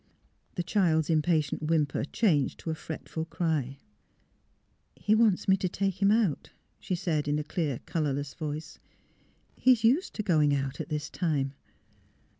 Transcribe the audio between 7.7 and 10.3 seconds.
colourless voice." He is used to